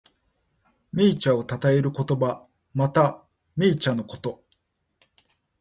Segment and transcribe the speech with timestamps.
[0.93, 2.47] 銘茶をたたえる言葉。
[2.73, 3.23] また、
[3.55, 4.41] 銘茶のこと。